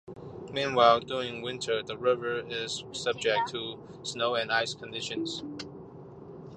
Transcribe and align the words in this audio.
Meanwhile, 0.51 1.01
during 1.01 1.43
winter, 1.43 1.83
the 1.83 1.95
river 1.95 2.41
is 2.49 2.83
subject 2.91 3.49
to 3.49 3.79
snow 4.01 4.33
and 4.33 4.51
ice 4.51 4.73
conditions. 4.73 5.43